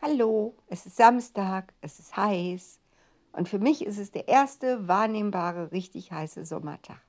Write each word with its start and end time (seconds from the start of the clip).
Hallo, 0.00 0.54
es 0.68 0.86
ist 0.86 0.96
Samstag, 0.96 1.74
es 1.80 1.98
ist 1.98 2.16
heiß 2.16 2.78
und 3.32 3.48
für 3.48 3.58
mich 3.58 3.84
ist 3.84 3.98
es 3.98 4.12
der 4.12 4.28
erste 4.28 4.86
wahrnehmbare, 4.86 5.72
richtig 5.72 6.12
heiße 6.12 6.44
Sommertag. 6.44 7.00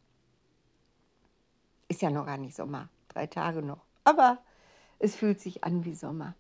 Ist 1.87 2.01
ja 2.01 2.09
noch 2.09 2.25
gar 2.25 2.39
nicht 2.39 2.55
Sommer, 2.55 2.89
drei 3.09 3.27
Tage 3.27 3.61
noch, 3.61 3.85
aber 4.05 4.39
es 4.97 5.15
fühlt 5.15 5.39
sich 5.39 5.63
an 5.63 5.85
wie 5.85 5.93
Sommer. 5.93 6.33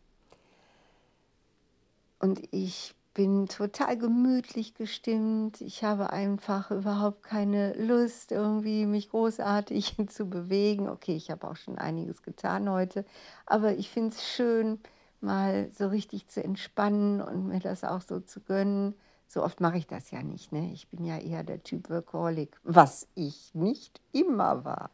Und 2.17 2.41
ich 2.51 2.95
bin 3.13 3.45
total 3.45 3.95
gemütlich 3.95 4.73
gestimmt. 4.73 5.61
Ich 5.61 5.83
habe 5.83 6.09
einfach 6.11 6.71
überhaupt 6.71 7.21
keine 7.21 7.73
Lust, 7.73 8.31
irgendwie 8.31 8.87
mich 8.87 9.11
großartig 9.11 9.97
zu 10.09 10.25
bewegen. 10.25 10.89
Okay, 10.89 11.15
ich 11.15 11.29
habe 11.29 11.47
auch 11.47 11.57
schon 11.57 11.77
einiges 11.77 12.23
getan 12.23 12.67
heute, 12.71 13.05
aber 13.45 13.73
ich 13.73 13.91
finde 13.91 14.15
es 14.15 14.27
schön, 14.27 14.79
mal 15.21 15.69
so 15.71 15.87
richtig 15.87 16.27
zu 16.27 16.43
entspannen 16.43 17.21
und 17.21 17.47
mir 17.47 17.59
das 17.59 17.83
auch 17.83 18.01
so 18.01 18.19
zu 18.19 18.41
gönnen. 18.41 18.95
So 19.27 19.43
oft 19.43 19.61
mache 19.61 19.77
ich 19.77 19.87
das 19.87 20.11
ja 20.11 20.21
nicht. 20.23 20.51
Ne? 20.51 20.71
Ich 20.73 20.89
bin 20.89 21.05
ja 21.05 21.17
eher 21.17 21.43
der 21.43 21.63
Typ 21.63 21.89
Workaholic, 21.89 22.59
was 22.63 23.07
ich 23.15 23.53
nicht 23.53 24.01
immer 24.11 24.65
war. 24.65 24.89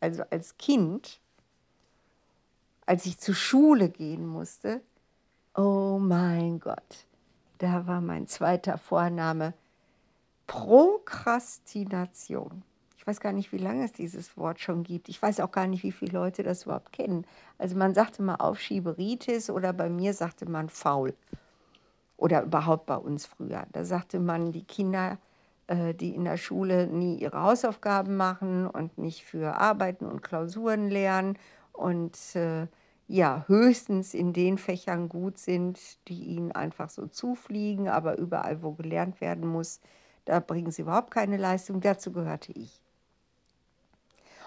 Also 0.00 0.24
als 0.30 0.56
Kind, 0.56 1.20
als 2.86 3.06
ich 3.06 3.18
zur 3.18 3.34
Schule 3.34 3.90
gehen 3.90 4.26
musste, 4.26 4.80
oh 5.54 5.98
mein 6.00 6.60
Gott, 6.60 7.06
da 7.58 7.86
war 7.86 8.00
mein 8.00 8.26
zweiter 8.26 8.78
Vorname 8.78 9.52
Prokrastination. 10.46 12.62
Ich 13.04 13.08
weiß 13.08 13.20
gar 13.20 13.32
nicht, 13.32 13.52
wie 13.52 13.58
lange 13.58 13.84
es 13.84 13.92
dieses 13.92 14.34
Wort 14.38 14.60
schon 14.60 14.82
gibt. 14.82 15.10
Ich 15.10 15.20
weiß 15.20 15.40
auch 15.40 15.52
gar 15.52 15.66
nicht, 15.66 15.82
wie 15.82 15.92
viele 15.92 16.12
Leute 16.12 16.42
das 16.42 16.62
überhaupt 16.64 16.90
kennen. 16.90 17.26
Also 17.58 17.76
man 17.76 17.92
sagte 17.92 18.22
mal 18.22 18.36
Aufschieberitis 18.36 19.50
oder 19.50 19.74
bei 19.74 19.90
mir 19.90 20.14
sagte 20.14 20.48
man 20.48 20.70
faul. 20.70 21.12
Oder 22.16 22.44
überhaupt 22.44 22.86
bei 22.86 22.96
uns 22.96 23.26
früher. 23.26 23.66
Da 23.72 23.84
sagte 23.84 24.20
man, 24.20 24.52
die 24.52 24.64
Kinder, 24.64 25.18
äh, 25.66 25.92
die 25.92 26.14
in 26.14 26.24
der 26.24 26.38
Schule 26.38 26.86
nie 26.86 27.16
ihre 27.18 27.42
Hausaufgaben 27.42 28.16
machen 28.16 28.66
und 28.66 28.96
nicht 28.96 29.26
für 29.26 29.54
Arbeiten 29.54 30.06
und 30.06 30.22
Klausuren 30.22 30.88
lernen 30.88 31.38
und 31.74 32.16
äh, 32.36 32.68
ja, 33.06 33.44
höchstens 33.48 34.14
in 34.14 34.32
den 34.32 34.56
Fächern 34.56 35.10
gut 35.10 35.36
sind, 35.36 35.78
die 36.08 36.24
ihnen 36.24 36.52
einfach 36.52 36.88
so 36.88 37.06
zufliegen, 37.06 37.86
aber 37.86 38.16
überall, 38.16 38.62
wo 38.62 38.72
gelernt 38.72 39.20
werden 39.20 39.46
muss, 39.46 39.80
da 40.24 40.40
bringen 40.40 40.70
sie 40.70 40.80
überhaupt 40.80 41.10
keine 41.10 41.36
Leistung. 41.36 41.82
Dazu 41.82 42.10
gehörte 42.10 42.52
ich. 42.52 42.83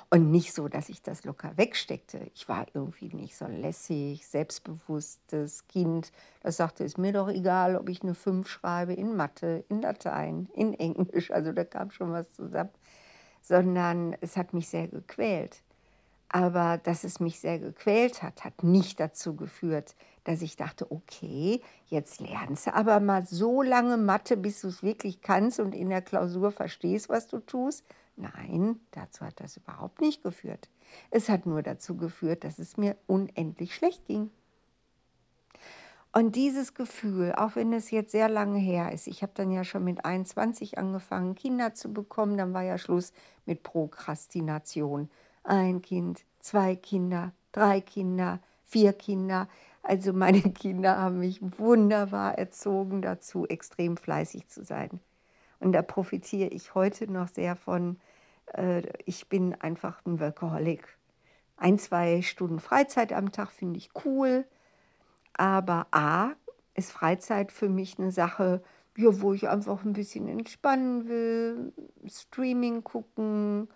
Und 0.09 0.31
nicht 0.31 0.53
so, 0.53 0.69
dass 0.69 0.87
ich 0.87 1.01
das 1.01 1.25
locker 1.25 1.57
wegsteckte. 1.57 2.31
Ich 2.33 2.47
war 2.47 2.65
irgendwie 2.73 3.13
nicht 3.13 3.35
so 3.35 3.45
lässig, 3.45 4.25
selbstbewusstes 4.25 5.67
Kind. 5.67 6.13
Das 6.41 6.55
sagte, 6.55 6.85
ist 6.85 6.97
mir 6.97 7.11
doch 7.11 7.27
egal, 7.27 7.75
ob 7.75 7.89
ich 7.89 8.01
eine 8.03 8.15
5 8.15 8.47
schreibe 8.47 8.93
in 8.93 9.17
Mathe, 9.17 9.65
in 9.67 9.81
Latein, 9.81 10.47
in 10.53 10.73
Englisch. 10.73 11.29
Also 11.31 11.51
da 11.51 11.65
kam 11.65 11.91
schon 11.91 12.13
was 12.13 12.31
zusammen. 12.31 12.69
Sondern 13.41 14.15
es 14.21 14.37
hat 14.37 14.53
mich 14.53 14.69
sehr 14.69 14.87
gequält. 14.87 15.61
Aber 16.29 16.77
dass 16.77 17.03
es 17.03 17.19
mich 17.19 17.39
sehr 17.39 17.59
gequält 17.59 18.23
hat, 18.23 18.45
hat 18.45 18.63
nicht 18.63 19.01
dazu 19.01 19.35
geführt, 19.35 19.95
dass 20.23 20.41
ich 20.41 20.55
dachte, 20.55 20.89
okay, 20.91 21.61
jetzt 21.85 22.19
lernst 22.19 22.67
du 22.67 22.73
aber 22.73 22.99
mal 22.99 23.25
so 23.25 23.61
lange 23.61 23.97
Mathe, 23.97 24.35
bis 24.35 24.61
du 24.61 24.67
es 24.67 24.83
wirklich 24.83 25.21
kannst 25.21 25.59
und 25.59 25.73
in 25.73 25.89
der 25.89 26.01
Klausur 26.01 26.51
verstehst, 26.51 27.07
was 27.09 27.27
du 27.27 27.39
tust, 27.39 27.85
Nein, 28.17 28.79
dazu 28.91 29.23
hat 29.23 29.39
das 29.39 29.57
überhaupt 29.57 30.01
nicht 30.01 30.23
geführt. 30.23 30.69
Es 31.11 31.29
hat 31.29 31.45
nur 31.45 31.61
dazu 31.61 31.95
geführt, 31.95 32.43
dass 32.43 32.57
es 32.57 32.75
mir 32.75 32.97
unendlich 33.05 33.75
schlecht 33.75 34.05
ging. 34.05 34.31
Und 36.13 36.35
dieses 36.35 36.73
Gefühl, 36.73 37.33
auch 37.35 37.55
wenn 37.55 37.71
es 37.73 37.91
jetzt 37.91 38.11
sehr 38.11 38.27
lange 38.27 38.57
her 38.57 38.91
ist, 38.91 39.05
ich 39.05 39.21
habe 39.21 39.33
dann 39.35 39.51
ja 39.51 39.63
schon 39.63 39.83
mit 39.83 40.03
21 40.03 40.79
angefangen, 40.79 41.35
Kinder 41.35 41.75
zu 41.75 41.93
bekommen, 41.93 42.37
dann 42.37 42.55
war 42.55 42.63
ja 42.63 42.79
Schluss 42.79 43.13
mit 43.45 43.61
Prokrastination. 43.61 45.11
Ein 45.43 45.83
Kind, 45.83 46.25
zwei 46.39 46.75
Kinder, 46.75 47.33
drei 47.51 47.81
Kinder, 47.81 48.39
vier 48.65 48.93
Kinder. 48.93 49.47
Also 49.83 50.11
meine 50.11 50.41
Kinder 50.53 50.97
haben 50.97 51.19
mich 51.19 51.39
wunderbar 51.59 52.35
erzogen 52.39 53.03
dazu, 53.03 53.45
extrem 53.45 53.95
fleißig 53.95 54.47
zu 54.47 54.63
sein. 54.63 54.99
Und 55.59 55.71
da 55.73 55.81
profitiere 55.81 56.49
ich 56.49 56.75
heute 56.75 57.11
noch 57.11 57.27
sehr 57.27 57.55
von. 57.55 57.99
Äh, 58.53 58.83
ich 59.05 59.27
bin 59.27 59.55
einfach 59.55 60.05
ein 60.05 60.19
Workaholic. 60.19 60.97
Ein, 61.57 61.79
zwei 61.79 62.21
Stunden 62.21 62.59
Freizeit 62.59 63.11
am 63.13 63.31
Tag 63.31 63.51
finde 63.51 63.77
ich 63.77 63.89
cool. 64.05 64.45
Aber 65.33 65.87
A 65.91 66.31
ist 66.75 66.91
Freizeit 66.91 67.51
für 67.51 67.69
mich 67.69 67.97
eine 67.97 68.11
Sache, 68.11 68.61
ja, 68.95 69.21
wo 69.21 69.33
ich 69.33 69.47
einfach 69.49 69.83
ein 69.83 69.93
bisschen 69.93 70.27
entspannen 70.27 71.07
will, 71.07 71.73
Streaming 72.07 72.83
gucken, 72.83 73.67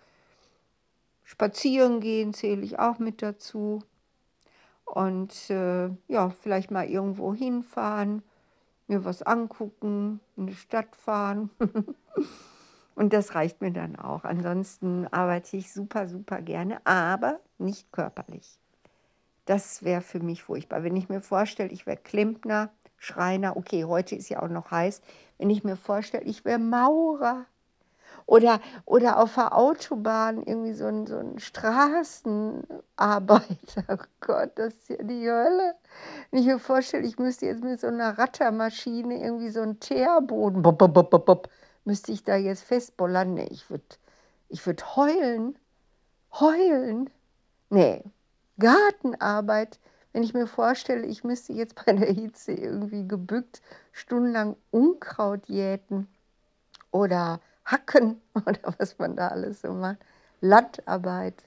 spazieren 1.24 2.00
gehen 2.00 2.34
zähle 2.34 2.62
ich 2.62 2.78
auch 2.78 2.98
mit 2.98 3.22
dazu. 3.22 3.82
Und 4.84 5.50
äh, 5.50 5.90
ja, 6.08 6.30
vielleicht 6.30 6.70
mal 6.70 6.88
irgendwo 6.88 7.34
hinfahren 7.34 8.22
mir 8.88 9.04
was 9.04 9.22
angucken, 9.22 10.20
in 10.36 10.46
die 10.46 10.54
Stadt 10.54 10.94
fahren. 10.96 11.50
Und 12.94 13.12
das 13.12 13.34
reicht 13.34 13.60
mir 13.60 13.72
dann 13.72 13.96
auch. 13.96 14.24
Ansonsten 14.24 15.06
arbeite 15.08 15.56
ich 15.56 15.72
super, 15.72 16.08
super 16.08 16.42
gerne, 16.42 16.84
aber 16.84 17.40
nicht 17.58 17.90
körperlich. 17.90 18.58
Das 19.46 19.82
wäre 19.82 20.02
für 20.02 20.20
mich 20.20 20.42
furchtbar. 20.42 20.84
Wenn 20.84 20.96
ich 20.96 21.08
mir 21.08 21.20
vorstelle, 21.20 21.70
ich 21.70 21.86
wäre 21.86 21.96
Klempner, 21.96 22.70
Schreiner, 22.98 23.56
okay, 23.56 23.84
heute 23.84 24.14
ist 24.14 24.28
ja 24.28 24.42
auch 24.42 24.48
noch 24.48 24.70
heiß. 24.70 25.00
Wenn 25.38 25.50
ich 25.50 25.64
mir 25.64 25.76
vorstelle, 25.76 26.24
ich 26.24 26.44
wäre 26.44 26.60
Maurer, 26.60 27.46
oder, 28.26 28.60
oder 28.84 29.18
auf 29.18 29.34
der 29.34 29.56
Autobahn 29.56 30.42
irgendwie 30.42 30.72
so 30.72 30.86
ein, 30.86 31.06
so 31.06 31.18
ein 31.18 31.38
Straßenarbeiter. 31.38 33.46
Oh 33.88 33.98
Gott, 34.20 34.52
das 34.56 34.74
ist 34.74 34.88
ja 34.90 35.02
die 35.02 35.28
Hölle. 35.28 35.74
Wenn 36.30 36.40
ich 36.40 36.46
mir 36.46 36.58
vorstelle, 36.58 37.06
ich 37.06 37.18
müsste 37.18 37.46
jetzt 37.46 37.64
mit 37.64 37.80
so 37.80 37.88
einer 37.88 38.18
Rattermaschine 38.18 39.22
irgendwie 39.22 39.50
so 39.50 39.60
einen 39.60 39.80
Teerboden, 39.80 40.62
bop, 40.62 40.78
bop, 40.78 40.94
bop, 40.94 41.26
bop, 41.26 41.48
müsste 41.84 42.12
ich 42.12 42.24
da 42.24 42.36
jetzt 42.36 42.62
festbollern. 42.62 43.34
Nee, 43.34 43.48
ich 43.50 43.68
würde 43.70 43.84
ich 44.48 44.64
würd 44.66 44.96
heulen. 44.96 45.58
Heulen. 46.32 47.10
Nee, 47.70 48.04
Gartenarbeit. 48.58 49.78
Wenn 50.12 50.22
ich 50.22 50.34
mir 50.34 50.46
vorstelle, 50.46 51.06
ich 51.06 51.24
müsste 51.24 51.54
jetzt 51.54 51.74
bei 51.84 51.92
der 51.92 52.12
Hitze 52.12 52.52
irgendwie 52.52 53.08
gebückt 53.08 53.62
stundenlang 53.92 54.56
Unkraut 54.70 55.48
jäten 55.48 56.06
oder 56.90 57.40
Hacken 57.64 58.20
oder 58.34 58.74
was 58.78 58.98
man 58.98 59.16
da 59.16 59.28
alles 59.28 59.62
so 59.62 59.72
macht, 59.72 59.98
Landarbeit, 60.40 61.44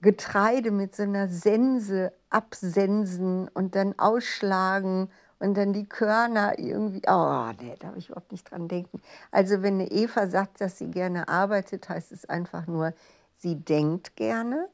Getreide 0.00 0.70
mit 0.70 0.94
so 0.94 1.02
einer 1.02 1.28
Sense 1.28 2.12
absensen 2.28 3.48
und 3.48 3.74
dann 3.74 3.98
ausschlagen 3.98 5.10
und 5.38 5.54
dann 5.56 5.72
die 5.72 5.86
Körner 5.86 6.58
irgendwie, 6.58 7.02
oh 7.06 7.50
nee, 7.60 7.74
da 7.78 7.88
habe 7.88 7.98
ich 7.98 8.08
überhaupt 8.08 8.32
nicht 8.32 8.50
dran 8.50 8.68
denken. 8.68 9.00
Also 9.30 9.62
wenn 9.62 9.74
eine 9.74 9.90
Eva 9.90 10.26
sagt, 10.26 10.60
dass 10.60 10.78
sie 10.78 10.90
gerne 10.90 11.28
arbeitet, 11.28 11.88
heißt 11.88 12.12
es 12.12 12.26
einfach 12.26 12.66
nur, 12.66 12.92
sie 13.36 13.56
denkt 13.56 14.16
gerne, 14.16 14.68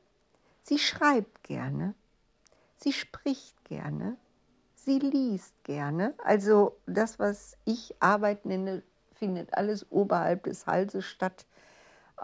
sie 0.63 0.79
schreibt 0.79 1.45
gerne, 1.45 1.95
sie 2.77 2.93
spricht 2.93 3.65
gerne, 3.65 4.17
sie 4.75 4.99
liest 4.99 5.55
gerne. 5.65 6.15
Also 6.25 6.77
das, 6.87 7.19
was 7.19 7.57
ich 7.65 7.95
Arbeit 8.01 8.47
nenne, 8.47 8.83
findet 9.21 9.55
alles 9.55 9.87
oberhalb 9.93 10.43
des 10.45 10.67
Halses 10.67 11.05
statt. 11.05 11.47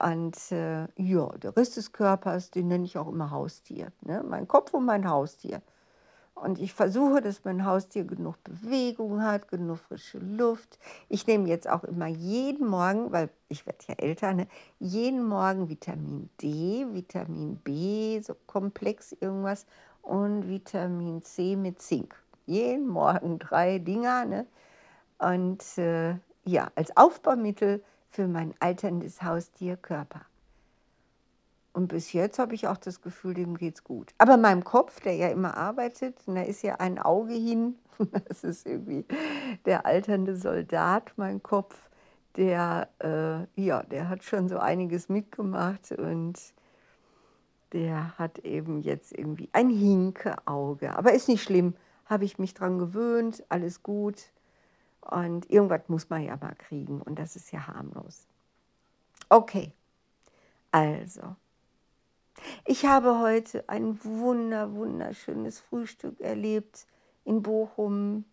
Und 0.02 0.36
äh, 0.50 0.88
ja, 0.96 1.28
der 1.36 1.56
Rest 1.56 1.76
des 1.76 1.92
Körpers, 1.92 2.50
den 2.50 2.68
nenne 2.68 2.84
ich 2.84 2.98
auch 2.98 3.08
immer 3.08 3.30
Haustier. 3.30 3.92
Ne? 4.00 4.24
Mein 4.28 4.48
Kopf 4.48 4.74
und 4.74 4.84
mein 4.84 5.08
Haustier. 5.08 5.62
Und 6.34 6.58
ich 6.58 6.75
versuche, 6.75 7.22
dass 7.22 7.44
mein 7.44 7.64
Haustier 7.64 8.04
genug 8.04 8.37
Bewegung 8.44 9.22
hat, 9.22 9.48
genug 9.48 9.78
frische 9.78 10.19
Luft. 10.19 10.78
Ich 11.08 11.26
nehme 11.26 11.48
jetzt 11.48 11.69
auch 11.69 11.82
immer 11.84 12.08
jeden 12.08 12.69
Morgen, 12.69 13.10
weil 13.10 13.31
ich 13.49 13.64
werde 13.64 13.78
ja 13.88 13.94
älter, 13.94 14.34
ne, 14.34 14.46
jeden 14.78 15.26
Morgen 15.26 15.70
Vitamin 15.70 16.28
D, 16.42 16.87
Vitamin 16.92 17.56
B, 17.56 18.20
so 18.20 18.34
komplex 18.46 19.12
irgendwas 19.12 19.64
und 20.02 20.46
Vitamin 20.46 21.22
C 21.22 21.56
mit 21.56 21.81
Zink. 21.81 22.14
Jeden 22.44 22.87
Morgen 22.87 23.38
drei 23.38 23.78
Dinger. 23.78 24.26
Ne? 24.26 24.46
Und 25.19 25.78
äh, 25.78 26.16
ja, 26.46 26.70
als 26.75 26.96
Aufbaumittel 26.96 27.82
für 28.08 28.28
mein 28.28 28.54
alterndes 28.60 29.22
Haustier 29.22 29.76
Körper. 29.76 30.22
Und 31.72 31.88
bis 31.88 32.14
jetzt 32.14 32.38
habe 32.38 32.54
ich 32.54 32.69
auch 32.69 32.78
das 32.78 33.02
Gefühl, 33.02 33.34
dem 33.34 33.58
geht's 33.58 33.84
gut. 33.84 34.14
Aber 34.16 34.38
meinem 34.38 34.64
Kopf, 34.64 35.00
der 35.00 35.14
ja 35.14 35.28
immer 35.28 35.58
arbeitet, 35.58 36.16
da 36.26 36.40
ist 36.40 36.62
ja 36.62 36.76
ein 36.76 36.98
Auge 36.98 37.34
hin. 37.34 37.76
Das 38.28 38.44
ist 38.44 38.66
irgendwie 38.66 39.06
der 39.64 39.87
alternde 39.87 40.37
Soldat, 40.37 41.12
mein 41.16 41.43
Kopf. 41.43 41.75
Der, 42.37 42.88
äh, 42.99 43.62
ja, 43.62 43.82
der 43.82 44.10
hat 44.10 44.22
schon 44.22 44.49
so 44.49 44.58
einiges 44.58 45.08
mitgemacht 45.08 45.92
und 45.92 46.38
der 47.72 48.19
hat 48.19 48.38
eben 48.40 48.81
jetzt 48.81 49.12
irgendwie 49.12 49.49
ein 49.52 49.70
Hinke-Auge. 49.70 50.94
Aber 50.96 51.12
ist 51.14 51.28
nicht 51.28 51.42
schlimm, 51.42 51.75
habe 52.04 52.25
ich 52.25 52.38
mich 52.38 52.52
dran 52.54 52.78
gewöhnt, 52.78 53.44
alles 53.49 53.82
gut. 53.82 54.31
Und 55.11 55.49
irgendwas 55.50 55.88
muss 55.88 56.11
man 56.11 56.23
ja 56.23 56.37
mal 56.37 56.55
kriegen 56.56 57.00
und 57.00 57.19
das 57.19 57.37
ist 57.37 57.53
ja 57.53 57.67
harmlos. 57.67 58.26
Okay, 59.29 59.73
also, 60.73 61.37
ich 62.64 62.85
habe 62.85 63.19
heute 63.20 63.69
ein 63.69 63.99
wunder, 64.05 64.75
wunderschönes 64.75 65.61
Frühstück 65.61 66.20
erlebt 66.20 66.87
in 67.25 67.43
Bochum, 67.43 68.25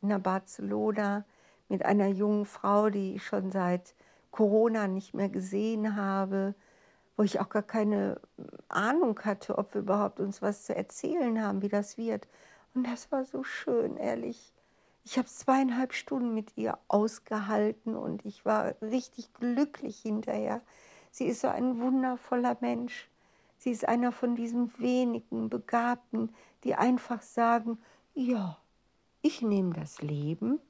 in 0.00 0.08
der 0.08 0.18
Barcelona, 0.18 1.24
mit 1.68 1.84
einer 1.84 2.08
jungen 2.08 2.44
Frau, 2.44 2.90
die 2.90 3.14
ich 3.14 3.24
schon 3.24 3.50
seit 3.50 3.94
Corona 4.30 4.88
nicht 4.88 5.14
mehr 5.14 5.28
gesehen 5.28 5.96
habe, 5.96 6.54
wo 7.16 7.22
ich 7.22 7.40
auch 7.40 7.48
gar 7.48 7.62
keine 7.62 8.20
Ahnung 8.68 9.18
hatte, 9.24 9.58
ob 9.58 9.74
wir 9.74 9.82
überhaupt 9.82 10.18
uns 10.18 10.42
was 10.42 10.64
zu 10.64 10.74
erzählen 10.74 11.42
haben, 11.42 11.62
wie 11.62 11.68
das 11.68 11.96
wird. 11.96 12.26
Und 12.74 12.86
das 12.86 13.12
war 13.12 13.24
so 13.24 13.44
schön, 13.44 13.96
ehrlich. 13.96 14.52
Ich 15.04 15.18
habe 15.18 15.26
zweieinhalb 15.26 15.94
Stunden 15.94 16.32
mit 16.32 16.56
ihr 16.56 16.78
ausgehalten 16.88 17.96
und 17.96 18.24
ich 18.24 18.44
war 18.44 18.74
richtig 18.80 19.32
glücklich 19.34 19.98
hinterher. 19.98 20.62
Sie 21.10 21.26
ist 21.26 21.40
so 21.40 21.48
ein 21.48 21.80
wundervoller 21.80 22.56
Mensch. 22.60 23.08
Sie 23.58 23.70
ist 23.70 23.86
einer 23.86 24.12
von 24.12 24.36
diesen 24.36 24.72
wenigen 24.78 25.50
Begabten, 25.50 26.34
die 26.64 26.74
einfach 26.76 27.22
sagen, 27.22 27.78
ja, 28.14 28.58
ich 29.22 29.42
nehme 29.42 29.74
das 29.74 30.02
Leben 30.02 30.60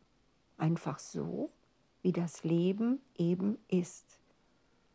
einfach 0.57 0.99
so, 0.99 1.51
wie 2.03 2.13
das 2.13 2.45
Leben 2.45 3.01
eben 3.17 3.59
ist. 3.69 4.19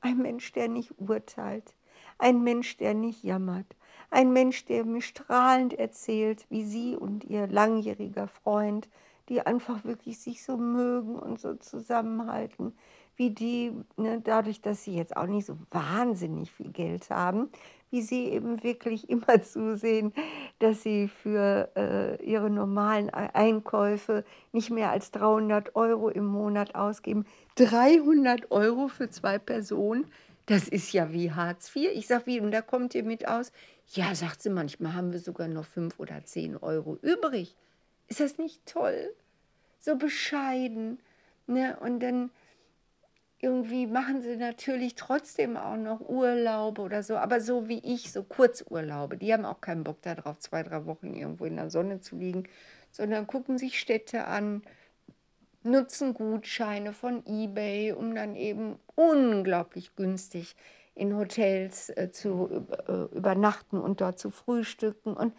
Ein 0.01 0.17
Mensch, 0.17 0.51
der 0.53 0.67
nicht 0.67 0.93
urteilt, 0.99 1.73
ein 2.17 2.43
Mensch, 2.43 2.77
der 2.77 2.93
nicht 2.93 3.23
jammert, 3.23 3.75
ein 4.09 4.31
Mensch, 4.31 4.65
der 4.65 4.85
mir 4.85 5.01
strahlend 5.01 5.73
erzählt, 5.73 6.45
wie 6.49 6.63
sie 6.63 6.95
und 6.95 7.23
ihr 7.23 7.47
langjähriger 7.47 8.27
Freund, 8.27 8.87
die 9.29 9.41
einfach 9.41 9.83
wirklich 9.83 10.19
sich 10.19 10.43
so 10.43 10.57
mögen 10.57 11.15
und 11.15 11.39
so 11.39 11.55
zusammenhalten, 11.55 12.73
wie 13.15 13.31
die, 13.31 13.73
ne, 13.97 14.21
dadurch, 14.23 14.61
dass 14.61 14.83
sie 14.83 14.95
jetzt 14.95 15.17
auch 15.17 15.25
nicht 15.25 15.45
so 15.45 15.57
wahnsinnig 15.71 16.51
viel 16.51 16.69
Geld 16.69 17.09
haben, 17.09 17.49
wie 17.89 18.01
sie 18.01 18.25
eben 18.25 18.63
wirklich 18.63 19.09
immer 19.09 19.41
zusehen, 19.41 20.13
dass 20.59 20.83
sie 20.83 21.07
für 21.07 21.69
äh, 21.75 22.23
ihre 22.23 22.49
normalen 22.49 23.09
Einkäufe 23.09 24.23
nicht 24.51 24.69
mehr 24.69 24.91
als 24.91 25.11
300 25.11 25.75
Euro 25.75 26.09
im 26.09 26.25
Monat 26.25 26.75
ausgeben. 26.75 27.25
300 27.55 28.51
Euro 28.51 28.87
für 28.87 29.09
zwei 29.09 29.39
Personen, 29.39 30.05
das 30.45 30.69
ist 30.69 30.93
ja 30.93 31.11
wie 31.11 31.31
Hartz 31.31 31.75
IV. 31.75 31.89
Ich 31.93 32.07
sage, 32.07 32.27
wie, 32.27 32.39
und 32.39 32.51
da 32.51 32.61
kommt 32.61 32.95
ihr 32.95 33.03
mit 33.03 33.27
aus? 33.27 33.51
Ja, 33.87 34.15
sagt 34.15 34.41
sie, 34.41 34.49
manchmal 34.49 34.93
haben 34.93 35.11
wir 35.11 35.19
sogar 35.19 35.47
noch 35.47 35.65
5 35.65 35.99
oder 35.99 36.23
10 36.23 36.57
Euro 36.57 36.97
übrig. 37.01 37.55
Ist 38.07 38.19
das 38.19 38.37
nicht 38.37 38.65
toll? 38.65 39.13
So 39.79 39.95
bescheiden. 39.95 40.99
Ne? 41.45 41.77
Und 41.79 41.99
dann 42.01 42.31
irgendwie 43.39 43.85
machen 43.85 44.21
sie 44.21 44.35
natürlich 44.35 44.95
trotzdem 44.95 45.57
auch 45.57 45.77
noch 45.77 46.01
Urlaube 46.01 46.81
oder 46.81 47.03
so, 47.03 47.17
aber 47.17 47.39
so 47.39 47.67
wie 47.67 47.79
ich, 47.79 48.11
so 48.11 48.23
Kurzurlaube. 48.23 49.17
Die 49.17 49.31
haben 49.31 49.45
auch 49.45 49.61
keinen 49.61 49.83
Bock 49.83 50.01
darauf, 50.01 50.39
zwei, 50.39 50.63
drei 50.63 50.85
Wochen 50.85 51.13
irgendwo 51.13 51.45
in 51.45 51.55
der 51.55 51.69
Sonne 51.69 51.99
zu 51.99 52.17
liegen, 52.17 52.43
sondern 52.91 53.27
gucken 53.27 53.59
sich 53.59 53.79
Städte 53.79 54.25
an, 54.25 54.63
nutzen 55.61 56.13
Gutscheine 56.15 56.93
von 56.93 57.23
eBay, 57.27 57.91
um 57.91 58.15
dann 58.15 58.35
eben 58.35 58.79
unglaublich 58.95 59.95
günstig 59.95 60.55
in 60.95 61.15
Hotels 61.15 61.89
äh, 61.89 62.09
zu 62.11 62.65
äh, 62.87 63.15
übernachten 63.15 63.79
und 63.79 64.01
dort 64.01 64.17
zu 64.17 64.31
frühstücken 64.31 65.13
und 65.13 65.33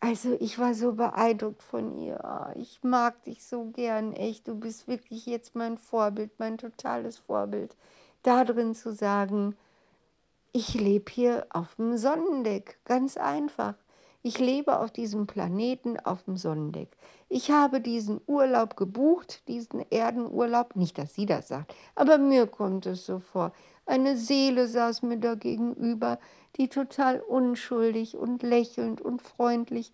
also 0.00 0.36
ich 0.40 0.58
war 0.58 0.74
so 0.74 0.92
beeindruckt 0.92 1.62
von 1.62 1.98
ihr. 1.98 2.52
Ich 2.56 2.82
mag 2.82 3.22
dich 3.24 3.44
so 3.44 3.64
gern, 3.64 4.12
echt. 4.12 4.46
Du 4.46 4.54
bist 4.54 4.86
wirklich 4.86 5.26
jetzt 5.26 5.54
mein 5.54 5.76
Vorbild, 5.76 6.30
mein 6.38 6.56
totales 6.58 7.18
Vorbild. 7.18 7.76
Da 8.22 8.44
drin 8.44 8.74
zu 8.74 8.92
sagen, 8.92 9.56
ich 10.52 10.74
lebe 10.74 11.10
hier 11.10 11.46
auf 11.50 11.74
dem 11.76 11.96
Sonnendeck, 11.96 12.78
ganz 12.84 13.16
einfach. 13.16 13.74
Ich 14.22 14.38
lebe 14.38 14.80
auf 14.80 14.90
diesem 14.90 15.26
Planeten 15.26 15.98
auf 16.00 16.24
dem 16.24 16.36
Sonnendeck. 16.36 16.88
Ich 17.28 17.50
habe 17.50 17.80
diesen 17.80 18.20
Urlaub 18.26 18.76
gebucht, 18.76 19.46
diesen 19.48 19.80
Erdenurlaub. 19.90 20.74
Nicht, 20.74 20.98
dass 20.98 21.14
sie 21.14 21.26
das 21.26 21.48
sagt, 21.48 21.74
aber 21.94 22.18
mir 22.18 22.46
kommt 22.46 22.86
es 22.86 23.06
so 23.06 23.20
vor. 23.20 23.52
Eine 23.86 24.16
Seele 24.16 24.66
saß 24.66 25.02
mir 25.02 25.18
da 25.18 25.34
gegenüber, 25.34 26.18
die 26.56 26.68
total 26.68 27.20
unschuldig 27.20 28.16
und 28.16 28.42
lächelnd 28.42 29.00
und 29.00 29.22
freundlich 29.22 29.92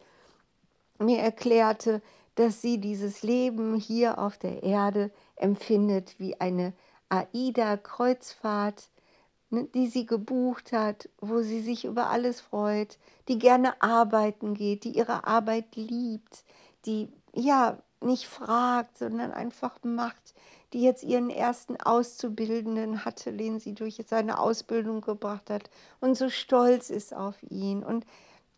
mir 0.99 1.19
erklärte, 1.19 2.03
dass 2.35 2.63
sie 2.63 2.79
dieses 2.79 3.23
Leben 3.23 3.77
hier 3.77 4.19
auf 4.19 4.39
der 4.39 4.63
Erde 4.63 5.11
empfindet 5.37 6.19
wie 6.19 6.41
eine 6.41 6.73
AIDA-Kreuzfahrt, 7.09 8.89
die 9.75 9.87
sie 9.89 10.07
gebucht 10.07 10.73
hat, 10.73 11.09
wo 11.21 11.41
sie 11.41 11.61
sich 11.61 11.85
über 11.85 12.11
alles 12.11 12.41
freut, 12.41 12.99
die 13.29 13.39
gerne 13.39 13.81
arbeiten 13.83 14.55
geht, 14.55 14.85
die 14.85 14.97
ihre 14.97 15.27
Arbeit 15.27 15.77
liebt, 15.77 16.45
die 16.87 17.09
ja 17.35 17.79
nicht 18.01 18.27
fragt, 18.27 18.99
sondern 18.99 19.33
einfach 19.33 19.79
macht, 19.83 20.35
die 20.73 20.83
jetzt 20.83 21.03
ihren 21.03 21.31
ersten 21.31 21.77
Auszubildenden 21.77 23.05
hatte, 23.05 23.33
den 23.33 23.61
sie 23.61 23.75
durch 23.75 24.03
seine 24.07 24.39
Ausbildung 24.39 25.01
gebracht 25.01 25.51
hat 25.51 25.71
und 26.01 26.17
so 26.17 26.29
stolz 26.29 26.91
ist 26.91 27.15
auf 27.15 27.37
ihn 27.49 27.83
und 27.83 28.05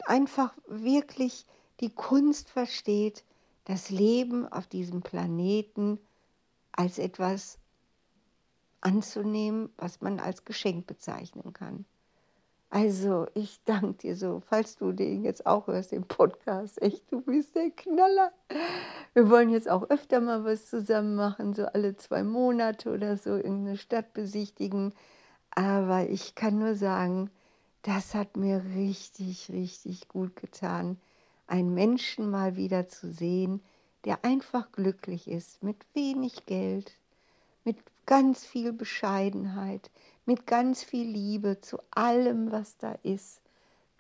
einfach 0.05 0.55
wirklich 0.67 1.47
die 1.81 1.91
Kunst 1.91 2.49
versteht, 2.49 3.23
das 3.65 3.91
Leben 3.91 4.51
auf 4.51 4.67
diesem 4.67 5.03
Planeten 5.03 5.99
als 6.73 6.99
etwas 6.99 7.59
anzunehmen, 8.87 9.69
was 9.77 10.01
man 10.01 10.21
als 10.21 10.45
Geschenk 10.45 10.87
bezeichnen 10.87 11.53
kann. 11.53 11.85
Also, 12.71 13.27
ich 13.35 13.61
danke 13.65 13.95
dir 13.95 14.17
so, 14.17 14.43
falls 14.49 14.77
du 14.77 14.93
den 14.93 15.25
jetzt 15.25 15.47
auch 15.47 15.67
hörst, 15.67 15.93
den 15.93 16.07
Podcast. 16.07 16.81
Echt, 16.81 17.11
du 17.11 17.21
bist 17.21 17.57
der 17.57 17.71
Knaller. 17.71 18.33
Wir 19.15 19.29
wollen 19.29 19.51
jetzt 19.51 19.69
auch 19.69 19.89
öfter 19.91 20.21
mal 20.21 20.45
was 20.45 20.71
zusammen 20.71 21.17
machen, 21.17 21.53
so 21.55 21.67
alle 21.67 21.97
zwei 21.97 22.23
Monate 22.23 22.93
oder 22.93 23.17
so, 23.17 23.31
irgendeine 23.31 23.77
Stadt 23.77 24.13
besichtigen. 24.15 24.93
Aber 25.51 26.09
ich 26.09 26.35
kann 26.35 26.59
nur 26.59 26.75
sagen, 26.75 27.31
das 27.83 28.15
hat 28.15 28.37
mir 28.37 28.63
richtig, 28.77 29.51
richtig 29.51 30.09
gut 30.09 30.37
getan, 30.37 30.99
einen 31.47 31.75
Menschen 31.75 32.31
mal 32.31 32.57
wieder 32.57 32.89
zu 32.89 33.13
sehen, 33.13 33.63
der 34.05 34.25
einfach 34.25 34.71
glücklich 34.71 35.29
ist, 35.29 35.63
mit 35.63 35.77
wenig 35.95 36.47
Geld, 36.47 36.93
mit 37.65 37.79
ganz 38.07 38.45
viel 38.45 38.73
Bescheidenheit, 38.73 39.91
mit 40.25 40.47
ganz 40.47 40.83
viel 40.83 41.09
Liebe 41.09 41.61
zu 41.61 41.79
allem, 41.91 42.51
was 42.51 42.77
da 42.79 42.93
ist, 43.03 43.41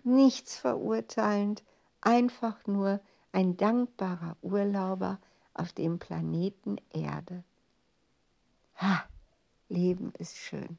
nichts 0.04 0.56
verurteilend, 0.56 1.62
einfach 2.00 2.66
nur 2.66 3.00
ein 3.32 3.56
dankbarer 3.56 4.36
Urlauber 4.40 5.20
auf 5.54 5.72
dem 5.72 5.98
Planeten 5.98 6.76
Erde. 6.92 7.44
Ha, 8.76 9.04
Leben 9.68 10.12
ist 10.18 10.36
schön. 10.36 10.78